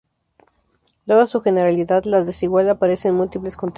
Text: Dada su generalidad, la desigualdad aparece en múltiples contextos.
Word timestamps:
Dada 1.05 1.27
su 1.27 1.41
generalidad, 1.41 2.05
la 2.05 2.23
desigualdad 2.23 2.77
aparece 2.77 3.09
en 3.09 3.13
múltiples 3.13 3.55
contextos. 3.55 3.69